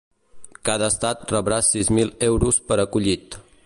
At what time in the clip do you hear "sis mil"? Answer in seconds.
1.69-2.13